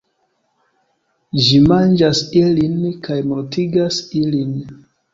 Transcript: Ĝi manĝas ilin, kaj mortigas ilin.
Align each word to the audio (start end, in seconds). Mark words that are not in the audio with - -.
Ĝi 1.43 1.59
manĝas 1.67 2.23
ilin, 2.43 2.77
kaj 3.07 3.21
mortigas 3.31 4.05
ilin. 4.25 4.61